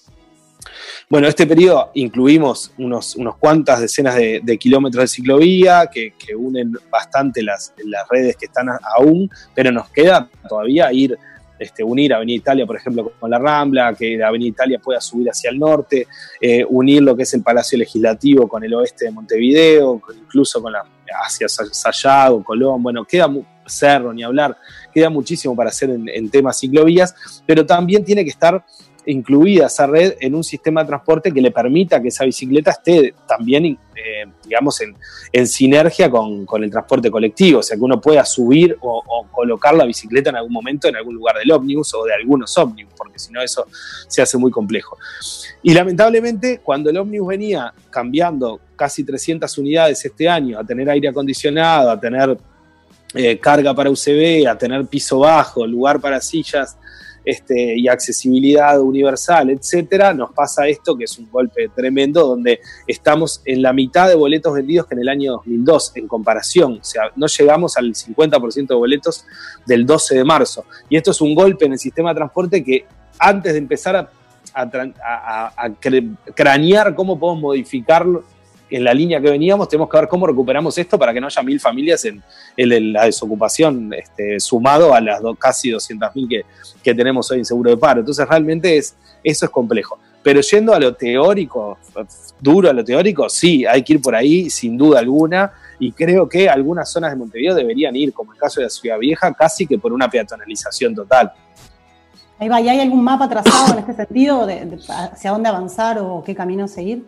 Bueno, 1.12 1.28
este 1.28 1.46
periodo 1.46 1.90
incluimos 1.92 2.72
unos, 2.78 3.16
unos 3.16 3.36
cuantas 3.36 3.82
decenas 3.82 4.14
de, 4.14 4.58
kilómetros 4.58 5.02
de 5.02 5.08
ciclovía 5.08 5.90
que, 5.92 6.14
unen 6.34 6.72
bastante 6.90 7.42
las, 7.42 7.74
las, 7.84 8.08
redes 8.08 8.34
que 8.34 8.46
están 8.46 8.68
aún, 8.96 9.30
pero 9.54 9.70
nos 9.70 9.90
queda 9.90 10.26
todavía 10.48 10.90
ir, 10.90 11.18
este, 11.58 11.84
unir 11.84 12.14
Avenida 12.14 12.36
Italia, 12.38 12.64
por 12.64 12.76
ejemplo, 12.76 13.12
con 13.20 13.30
la 13.30 13.38
Rambla, 13.38 13.92
que 13.92 14.16
la 14.16 14.28
Avenida 14.28 14.48
Italia 14.48 14.78
pueda 14.78 15.02
subir 15.02 15.28
hacia 15.28 15.50
el 15.50 15.58
norte, 15.58 16.06
eh, 16.40 16.64
unir 16.66 17.02
lo 17.02 17.14
que 17.14 17.24
es 17.24 17.34
el 17.34 17.42
Palacio 17.42 17.76
Legislativo 17.76 18.48
con 18.48 18.64
el 18.64 18.72
oeste 18.72 19.04
de 19.04 19.10
Montevideo, 19.10 20.00
incluso 20.18 20.62
con 20.62 20.72
la 20.72 20.82
hacia 21.26 21.46
Sayago, 21.46 22.42
Colón, 22.42 22.82
bueno, 22.82 23.04
queda 23.04 23.30
Cerro, 23.66 24.14
ni 24.14 24.22
hablar, 24.22 24.56
queda 24.94 25.10
muchísimo 25.10 25.54
para 25.54 25.68
hacer 25.68 25.90
en, 25.90 26.08
en 26.08 26.30
temas 26.30 26.58
ciclovías, 26.58 27.42
pero 27.46 27.66
también 27.66 28.02
tiene 28.02 28.24
que 28.24 28.30
estar 28.30 28.64
incluida 29.06 29.66
esa 29.66 29.86
red 29.86 30.14
en 30.20 30.34
un 30.34 30.44
sistema 30.44 30.82
de 30.82 30.88
transporte 30.88 31.32
que 31.32 31.40
le 31.40 31.50
permita 31.50 32.00
que 32.00 32.08
esa 32.08 32.24
bicicleta 32.24 32.70
esté 32.70 33.14
también, 33.26 33.64
eh, 33.66 34.26
digamos, 34.44 34.80
en, 34.80 35.46
sinergia 35.46 36.10
con, 36.10 36.46
el 36.62 36.70
transporte 36.70 37.10
colectivo, 37.10 37.60
o 37.60 37.62
sea, 37.62 37.76
que 37.76 37.82
uno 37.82 38.00
pueda 38.00 38.24
subir 38.24 38.76
o, 38.80 39.26
colocar 39.30 39.74
la 39.74 39.84
bicicleta 39.84 40.30
en 40.30 40.36
algún 40.36 40.52
momento 40.52 40.88
en 40.88 40.96
algún 40.96 41.14
lugar 41.14 41.36
del 41.38 41.50
ómnibus 41.50 41.94
o 41.94 42.04
de 42.04 42.14
algunos 42.14 42.56
ómnibus, 42.58 42.92
porque 42.96 43.18
si 43.18 43.32
no 43.32 43.42
eso 43.42 43.66
se 44.08 44.22
hace 44.22 44.38
muy 44.38 44.50
complejo. 44.50 44.96
Y 45.62 45.74
lamentablemente, 45.74 46.60
cuando 46.62 46.90
el 46.90 46.96
ómnibus 46.96 47.28
venía 47.28 47.72
cambiando 47.90 48.60
casi 48.76 49.04
300 49.04 49.56
unidades 49.58 50.04
este 50.04 50.28
año, 50.28 50.58
a 50.58 50.64
tener 50.64 50.88
aire 50.90 51.08
acondicionado, 51.08 51.90
a 51.90 51.98
tener 51.98 52.36
eh, 53.14 53.38
carga 53.38 53.74
para 53.74 53.90
UCB, 53.90 54.48
a 54.48 54.56
tener 54.56 54.86
piso 54.86 55.18
bajo, 55.18 55.66
lugar 55.66 56.00
para 56.00 56.20
sillas, 56.20 56.78
este, 57.24 57.78
y 57.78 57.88
accesibilidad 57.88 58.80
universal, 58.80 59.50
etcétera, 59.50 60.12
nos 60.12 60.32
pasa 60.32 60.66
esto 60.66 60.96
que 60.96 61.04
es 61.04 61.18
un 61.18 61.30
golpe 61.30 61.68
tremendo 61.74 62.26
donde 62.26 62.60
estamos 62.86 63.42
en 63.44 63.62
la 63.62 63.72
mitad 63.72 64.08
de 64.08 64.14
boletos 64.14 64.52
vendidos 64.52 64.86
que 64.86 64.94
en 64.94 65.00
el 65.02 65.08
año 65.08 65.32
2002 65.32 65.92
en 65.96 66.08
comparación, 66.08 66.78
o 66.80 66.84
sea, 66.84 67.12
no 67.16 67.26
llegamos 67.26 67.76
al 67.76 67.94
50% 67.94 68.66
de 68.66 68.74
boletos 68.74 69.24
del 69.66 69.86
12 69.86 70.16
de 70.16 70.24
marzo. 70.24 70.64
Y 70.88 70.96
esto 70.96 71.12
es 71.12 71.20
un 71.20 71.34
golpe 71.34 71.66
en 71.66 71.72
el 71.72 71.78
sistema 71.78 72.10
de 72.10 72.16
transporte 72.16 72.64
que 72.64 72.86
antes 73.18 73.52
de 73.52 73.58
empezar 73.58 73.96
a, 73.96 74.10
a 74.54 75.70
cranear 76.34 76.94
cómo 76.94 77.18
podemos 77.18 77.42
modificarlo 77.42 78.24
en 78.72 78.84
la 78.84 78.94
línea 78.94 79.20
que 79.20 79.30
veníamos, 79.30 79.68
tenemos 79.68 79.90
que 79.90 79.98
ver 79.98 80.08
cómo 80.08 80.26
recuperamos 80.26 80.76
esto 80.78 80.98
para 80.98 81.12
que 81.12 81.20
no 81.20 81.26
haya 81.26 81.42
mil 81.42 81.60
familias 81.60 82.04
en, 82.06 82.22
la 82.56 83.04
desocupación, 83.04 83.92
este, 83.92 84.40
sumado 84.40 84.94
a 84.94 85.00
las 85.00 85.20
casi 85.38 85.70
200.000 85.70 86.28
que, 86.28 86.42
que 86.82 86.94
tenemos 86.94 87.30
hoy 87.30 87.38
en 87.38 87.44
seguro 87.44 87.70
de 87.70 87.76
paro. 87.76 88.00
Entonces, 88.00 88.26
realmente 88.26 88.76
es, 88.76 88.96
eso 89.22 89.44
es 89.44 89.50
complejo. 89.50 89.98
Pero 90.22 90.40
yendo 90.40 90.72
a 90.72 90.80
lo 90.80 90.94
teórico, 90.94 91.78
duro 92.40 92.70
a 92.70 92.72
lo 92.72 92.84
teórico, 92.84 93.28
sí, 93.28 93.66
hay 93.66 93.82
que 93.82 93.94
ir 93.94 94.00
por 94.00 94.14
ahí, 94.14 94.48
sin 94.48 94.78
duda 94.78 95.00
alguna, 95.00 95.52
y 95.78 95.92
creo 95.92 96.28
que 96.28 96.48
algunas 96.48 96.90
zonas 96.90 97.10
de 97.10 97.16
Montevideo 97.16 97.54
deberían 97.54 97.94
ir, 97.96 98.12
como 98.12 98.32
el 98.32 98.38
caso 98.38 98.60
de 98.60 98.66
la 98.66 98.70
Ciudad 98.70 98.98
Vieja, 98.98 99.32
casi 99.34 99.66
que 99.66 99.78
por 99.78 99.92
una 99.92 100.08
peatonalización 100.08 100.94
total. 100.94 101.32
Ahí 102.38 102.48
va, 102.48 102.60
¿y 102.60 102.68
hay 102.68 102.80
algún 102.80 103.02
mapa 103.04 103.28
trazado 103.28 103.72
en 103.72 103.80
este 103.80 103.94
sentido 103.94 104.46
de 104.46 104.78
hacia 104.88 105.30
dónde 105.30 105.48
avanzar 105.48 105.98
o 105.98 106.22
qué 106.24 106.34
camino 106.34 106.66
seguir? 106.68 107.04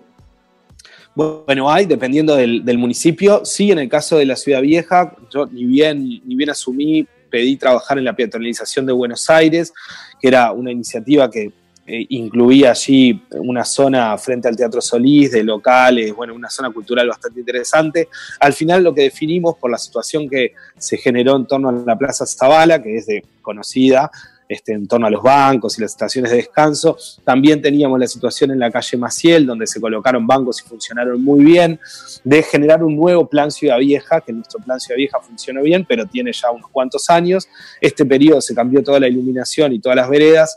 Bueno, 1.14 1.70
hay, 1.70 1.86
dependiendo 1.86 2.34
del, 2.34 2.78
municipio. 2.78 3.44
Sí, 3.44 3.70
en 3.70 3.78
el 3.78 3.88
caso 3.88 4.18
de 4.18 4.26
la 4.26 4.34
Ciudad 4.34 4.60
Vieja, 4.60 5.14
yo 5.32 5.46
ni 5.46 5.64
bien, 5.64 6.02
ni 6.24 6.34
bien 6.34 6.50
asumí, 6.50 7.06
pedí 7.30 7.56
trabajar 7.56 7.98
en 7.98 8.04
la 8.04 8.14
peatonalización 8.14 8.84
de 8.86 8.92
Buenos 8.92 9.30
Aires, 9.30 9.72
que 10.20 10.28
era 10.28 10.50
una 10.52 10.72
iniciativa 10.72 11.30
que 11.30 11.52
eh, 11.86 12.06
incluía 12.08 12.70
allí 12.70 13.22
una 13.32 13.64
zona 13.64 14.16
frente 14.16 14.48
al 14.48 14.56
Teatro 14.56 14.80
Solís, 14.80 15.32
de 15.32 15.44
locales, 15.44 16.14
bueno, 16.14 16.34
una 16.34 16.50
zona 16.50 16.70
cultural 16.70 17.08
bastante 17.08 17.40
interesante. 17.40 18.08
Al 18.40 18.52
final 18.52 18.82
lo 18.82 18.94
que 18.94 19.02
definimos 19.02 19.56
por 19.56 19.70
la 19.70 19.78
situación 19.78 20.28
que 20.28 20.52
se 20.78 20.96
generó 20.96 21.36
en 21.36 21.46
torno 21.46 21.68
a 21.68 21.72
la 21.72 21.96
Plaza 21.96 22.26
Zavala, 22.26 22.82
que 22.82 22.96
es 22.96 23.06
de 23.06 23.24
conocida, 23.42 24.10
este, 24.54 24.72
en 24.72 24.86
torno 24.86 25.06
a 25.06 25.10
los 25.10 25.22
bancos 25.22 25.76
y 25.76 25.82
las 25.82 25.90
estaciones 25.90 26.30
de 26.30 26.38
descanso. 26.38 26.96
También 27.24 27.60
teníamos 27.60 27.98
la 27.98 28.06
situación 28.06 28.52
en 28.52 28.60
la 28.60 28.70
calle 28.70 28.96
Maciel, 28.96 29.46
donde 29.46 29.66
se 29.66 29.80
colocaron 29.80 30.26
bancos 30.26 30.62
y 30.62 30.68
funcionaron 30.68 31.22
muy 31.22 31.44
bien, 31.44 31.80
de 32.22 32.42
generar 32.42 32.82
un 32.84 32.96
nuevo 32.96 33.28
plan 33.28 33.50
Ciudad 33.50 33.78
Vieja, 33.78 34.20
que 34.20 34.32
nuestro 34.32 34.60
plan 34.60 34.78
Ciudad 34.78 34.96
Vieja 34.96 35.18
funcionó 35.20 35.62
bien, 35.62 35.84
pero 35.84 36.06
tiene 36.06 36.32
ya 36.32 36.50
unos 36.50 36.70
cuantos 36.70 37.10
años. 37.10 37.48
Este 37.80 38.04
periodo 38.06 38.40
se 38.40 38.54
cambió 38.54 38.82
toda 38.82 39.00
la 39.00 39.08
iluminación 39.08 39.72
y 39.72 39.80
todas 39.80 39.96
las 39.96 40.08
veredas. 40.08 40.56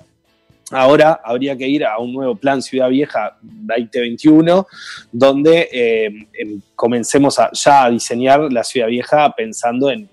Ahora 0.70 1.20
habría 1.24 1.58
que 1.58 1.68
ir 1.68 1.86
a 1.86 1.98
un 1.98 2.14
nuevo 2.14 2.36
plan 2.36 2.62
Ciudad 2.62 2.90
Vieja 2.90 3.38
2021, 3.42 4.68
donde 5.12 5.70
eh, 5.72 6.06
em, 6.34 6.62
comencemos 6.76 7.38
ya 7.54 7.86
a 7.86 7.90
diseñar 7.90 8.52
la 8.52 8.64
Ciudad 8.64 8.88
Vieja 8.88 9.34
pensando 9.36 9.90
en, 9.90 10.10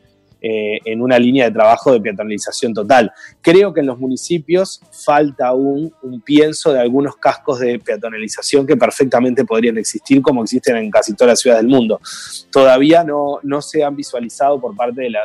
eh, 0.47 0.79
en 0.85 1.01
una 1.01 1.19
línea 1.19 1.47
de 1.47 1.53
trabajo 1.53 1.91
de 1.91 2.03
peatonalización 2.03 2.75
total. 2.75 3.11
Creo 3.41 3.73
que 3.73 3.81
en 3.81 3.87
los 3.87 3.99
municipios 3.99 4.79
falta 4.93 5.47
aún 5.47 5.91
un 6.03 6.21
pienso 6.21 6.71
de 6.71 6.81
algunos 6.81 7.17
cascos 7.17 7.61
de 7.61 7.79
peatonalización 7.79 8.67
que 8.67 8.77
perfectamente 8.77 9.47
podrían 9.47 9.79
existir 9.79 10.21
como 10.21 10.43
existen 10.43 10.77
en 10.77 10.91
casi 10.91 11.15
todas 11.15 11.31
las 11.31 11.41
ciudades 11.41 11.63
del 11.63 11.73
mundo. 11.73 11.99
Todavía 12.53 13.03
no, 13.03 13.39
no 13.43 13.63
se 13.63 13.83
han 13.83 13.97
visualizado 13.97 14.61
por 14.61 14.77
parte 14.77 15.01
de, 15.01 15.11
la, 15.11 15.21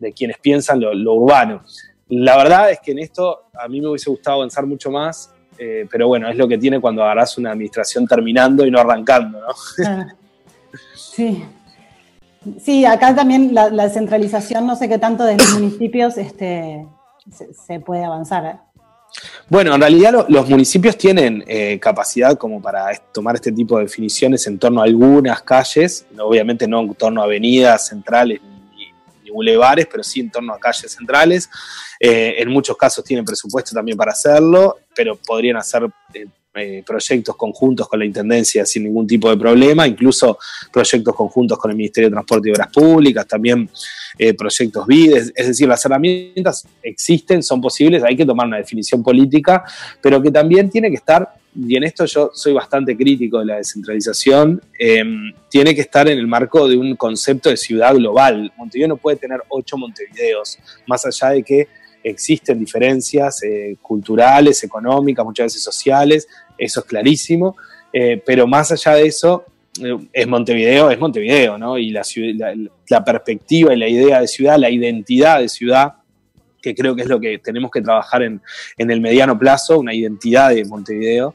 de, 0.00 0.12
quienes 0.14 0.38
piensan 0.38 0.80
lo, 0.80 1.14
urbano. 1.14 1.62
La 2.08 2.38
verdad 2.38 2.70
es 2.70 2.80
que 2.80 2.92
en 2.92 3.00
esto 3.00 3.50
a 3.52 3.68
mí 3.68 3.82
me 3.82 3.88
hubiese 3.88 4.08
gustado 4.08 4.38
avanzar 4.38 4.64
mucho 4.64 4.90
más, 4.90 5.30
eh, 5.58 5.86
pero 5.90 6.08
bueno, 6.08 6.30
es 6.30 6.38
lo 6.38 6.48
que 6.48 6.56
tiene 6.56 6.80
cuando 6.80 7.02
agarras 7.02 7.36
una 7.36 7.50
administración 7.50 8.06
terminando 8.06 8.64
y 8.64 8.70
no 8.70 8.80
arrancando, 8.80 9.42
¿no? 9.42 9.48
Sí. 10.96 11.44
Sí, 12.60 12.84
acá 12.84 13.14
también 13.14 13.54
la, 13.54 13.70
descentralización, 13.70 14.66
no 14.66 14.76
sé 14.76 14.88
qué 14.88 14.98
tanto 14.98 15.24
de 15.24 15.36
los 15.36 15.52
municipios 15.52 16.16
este, 16.18 16.86
se, 17.66 17.80
puede 17.80 18.04
avanzar. 18.04 18.62
Bueno, 19.48 19.74
en 19.74 19.80
realidad 19.80 20.26
los 20.28 20.48
municipios 20.48 20.96
tienen 20.96 21.44
eh, 21.46 21.78
capacidad 21.78 22.36
como 22.36 22.60
para 22.60 22.86
tomar 23.12 23.36
este 23.36 23.52
tipo 23.52 23.76
de 23.76 23.84
definiciones 23.84 24.46
en 24.46 24.58
torno 24.58 24.80
a 24.80 24.84
algunas 24.84 25.42
calles, 25.42 26.06
obviamente 26.18 26.66
no 26.66 26.80
en 26.80 26.94
torno 26.94 27.20
a 27.20 27.24
avenidas 27.24 27.88
centrales 27.88 28.40
ni, 28.74 28.86
ni 29.22 29.30
bulevares, 29.30 29.86
pero 29.86 30.02
sí 30.02 30.20
en 30.20 30.30
torno 30.30 30.54
a 30.54 30.58
calles 30.58 30.90
centrales. 30.92 31.48
Eh, 32.00 32.42
en 32.42 32.48
muchos 32.50 32.76
casos 32.76 33.04
tienen 33.04 33.24
presupuesto 33.24 33.72
también 33.74 33.96
para 33.96 34.10
hacerlo, 34.10 34.78
pero 34.92 35.16
podrían 35.16 35.58
hacer 35.58 35.88
eh, 36.54 36.82
proyectos 36.86 37.34
conjuntos 37.34 37.88
con 37.88 37.98
la 37.98 38.04
Intendencia 38.04 38.66
sin 38.66 38.84
ningún 38.84 39.06
tipo 39.06 39.30
de 39.30 39.38
problema, 39.38 39.86
incluso 39.86 40.38
proyectos 40.70 41.14
conjuntos 41.14 41.58
con 41.58 41.70
el 41.70 41.76
Ministerio 41.78 42.10
de 42.10 42.12
Transporte 42.12 42.48
y 42.48 42.52
Obras 42.52 42.68
Públicas, 42.70 43.26
también 43.26 43.70
eh, 44.18 44.34
proyectos 44.34 44.86
BID, 44.86 45.16
es 45.34 45.46
decir, 45.46 45.66
las 45.66 45.82
herramientas 45.86 46.66
existen, 46.82 47.42
son 47.42 47.62
posibles, 47.62 48.02
hay 48.04 48.16
que 48.16 48.26
tomar 48.26 48.46
una 48.46 48.58
definición 48.58 49.02
política, 49.02 49.64
pero 50.02 50.20
que 50.20 50.30
también 50.30 50.68
tiene 50.68 50.90
que 50.90 50.96
estar, 50.96 51.26
y 51.54 51.74
en 51.74 51.84
esto 51.84 52.04
yo 52.04 52.30
soy 52.34 52.52
bastante 52.52 52.96
crítico 52.98 53.38
de 53.38 53.46
la 53.46 53.56
descentralización, 53.56 54.60
em, 54.78 55.32
tiene 55.48 55.74
que 55.74 55.80
estar 55.80 56.06
en 56.06 56.18
el 56.18 56.26
marco 56.26 56.68
de 56.68 56.76
un 56.76 56.96
concepto 56.96 57.48
de 57.48 57.56
ciudad 57.56 57.94
global. 57.94 58.52
Montevideo 58.58 58.88
no 58.88 58.96
puede 58.98 59.16
tener 59.16 59.40
ocho 59.48 59.78
Montevideos, 59.78 60.58
más 60.86 61.06
allá 61.06 61.30
de 61.30 61.42
que 61.42 61.68
existen 62.04 62.58
diferencias 62.58 63.42
eh, 63.42 63.76
culturales, 63.80 64.62
económicas, 64.64 65.24
muchas 65.24 65.46
veces 65.46 65.62
sociales, 65.62 66.26
eso 66.58 66.80
es 66.80 66.86
clarísimo, 66.86 67.56
eh, 67.92 68.22
pero 68.24 68.46
más 68.46 68.72
allá 68.72 68.94
de 68.94 69.06
eso, 69.06 69.44
eh, 69.82 69.96
es 70.12 70.26
Montevideo, 70.26 70.90
es 70.90 70.98
Montevideo, 70.98 71.58
¿no? 71.58 71.78
Y 71.78 71.90
la, 71.90 72.02
la, 72.88 73.04
perspectiva 73.04 73.74
y 73.74 73.78
la 73.78 73.88
idea 73.88 74.20
de 74.20 74.28
ciudad, 74.28 74.58
la 74.58 74.70
identidad 74.70 75.40
de 75.40 75.48
ciudad, 75.48 75.94
que 76.60 76.74
creo 76.74 76.94
que 76.94 77.02
es 77.02 77.08
lo 77.08 77.18
que 77.18 77.38
tenemos 77.38 77.70
que 77.70 77.82
trabajar 77.82 78.22
en, 78.22 78.40
en 78.78 78.90
el 78.90 79.00
mediano 79.00 79.38
plazo, 79.38 79.78
una 79.78 79.94
identidad 79.94 80.50
de 80.50 80.64
Montevideo, 80.64 81.34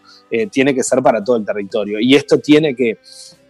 tiene 0.51 0.73
que 0.73 0.83
ser 0.83 1.01
para 1.01 1.21
todo 1.21 1.35
el 1.35 1.45
territorio. 1.45 1.99
Y 1.99 2.15
esto 2.15 2.39
tiene 2.39 2.73
que, 2.75 2.97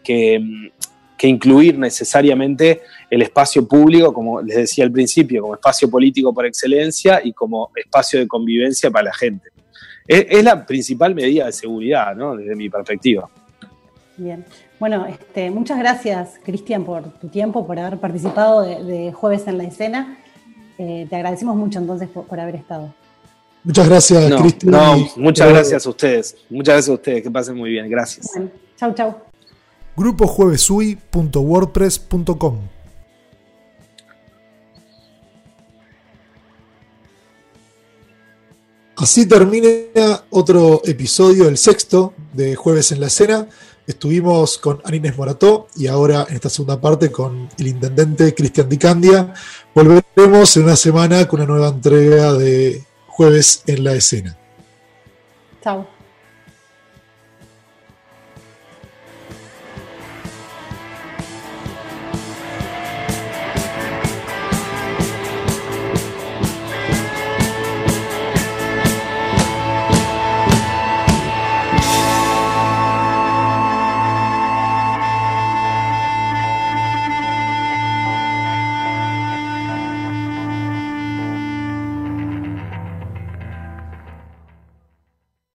que 0.03 0.71
que 1.17 1.27
incluir 1.27 1.77
necesariamente 1.77 2.83
el 3.09 3.23
espacio 3.23 3.67
público, 3.67 4.13
como 4.13 4.41
les 4.41 4.55
decía 4.55 4.85
al 4.85 4.91
principio, 4.91 5.41
como 5.41 5.55
espacio 5.55 5.89
político 5.89 6.33
por 6.33 6.45
excelencia 6.45 7.19
y 7.23 7.33
como 7.33 7.71
espacio 7.75 8.19
de 8.19 8.27
convivencia 8.27 8.91
para 8.91 9.05
la 9.05 9.13
gente. 9.13 9.49
Es, 10.07 10.43
la 10.43 10.65
principal 10.65 11.13
medida 11.13 11.45
de 11.45 11.51
seguridad, 11.51 12.15
¿no? 12.15 12.35
desde 12.35 12.55
mi 12.55 12.69
perspectiva. 12.69 13.29
Bien. 14.15 14.45
Bueno, 14.79 15.05
este, 15.05 15.51
muchas 15.51 15.77
gracias, 15.79 16.39
Cristian, 16.43 16.85
por 16.85 17.03
tu 17.19 17.27
tiempo, 17.27 17.67
por 17.67 17.77
haber 17.79 17.99
participado 17.99 18.61
de, 18.61 19.11
Jueves 19.11 19.47
en 19.47 19.57
la 19.57 19.65
Escena. 19.65 20.17
Eh, 20.77 21.07
te 21.09 21.15
agradecemos 21.15 21.55
mucho 21.55 21.79
entonces 21.79 22.07
por, 22.09 22.39
haber 22.39 22.55
estado. 22.55 22.93
Muchas 23.63 23.89
gracias, 23.89 24.41
Cristian. 24.41 24.71
No, 24.71 25.07
muchas 25.17 25.49
gracias 25.49 25.85
a 25.85 25.89
ustedes. 25.89 26.37
Muchas 26.49 26.75
gracias 26.75 26.89
a 26.89 26.93
ustedes. 26.93 27.23
Que 27.23 27.31
pasen 27.31 27.57
muy 27.57 27.71
bien. 27.71 27.89
Gracias. 27.89 28.29
Bueno, 28.33 28.51
chau, 28.77 28.93
chau 28.93 29.27
grupojuevesui.wordpress.com. 29.97 32.76
Así 38.97 39.27
termina 39.27 40.23
otro 40.31 40.81
episodio, 40.83 41.47
el 41.47 41.59
sexto 41.59 42.15
de 42.33 42.55
Jueves 42.55 42.91
en 42.91 42.99
la 42.99 43.07
Escena. 43.07 43.47
Estuvimos 43.85 44.57
con 44.57 44.81
Anines 44.83 45.15
Morató 45.15 45.67
y 45.75 45.85
ahora 45.85 46.25
en 46.27 46.33
esta 46.33 46.49
segunda 46.49 46.81
parte 46.81 47.11
con 47.11 47.47
el 47.59 47.67
intendente 47.67 48.33
Cristian 48.33 48.67
Dicandia. 48.67 49.35
Volveremos 49.75 50.57
en 50.57 50.63
una 50.63 50.75
semana 50.75 51.27
con 51.27 51.41
una 51.41 51.47
nueva 51.47 51.67
entrega 51.67 52.33
de 52.33 52.83
Jueves 53.05 53.61
en 53.67 53.83
la 53.83 53.93
Escena. 53.93 54.35
Chao. 55.63 55.96